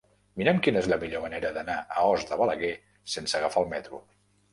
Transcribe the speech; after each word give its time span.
Mira'm 0.41 0.59
quina 0.67 0.79
és 0.85 0.87
la 0.91 0.97
millor 1.03 1.21
manera 1.25 1.51
d'anar 1.57 1.75
a 1.97 2.05
Os 2.13 2.25
de 2.31 2.39
Balaguer 2.39 2.71
sense 3.17 3.37
agafar 3.41 3.65
el 3.67 3.71
metro. 3.75 4.01